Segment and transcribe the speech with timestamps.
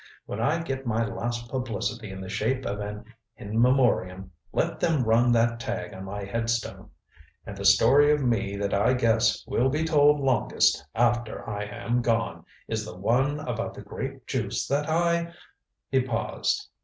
[0.25, 3.05] When I get my last publicity in the shape of an
[3.37, 6.89] 'In Memoriam' let them run that tag on my headstone.
[7.45, 12.01] And the story of me that I guess will be told longest after I am
[12.01, 15.33] gone, is the one about the grape juice that I"
[15.91, 16.67] He paused.